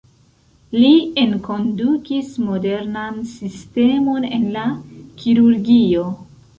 [0.75, 0.89] Li
[1.23, 4.69] enkondukis modernan sistemon en la
[5.23, 6.13] kirurgio.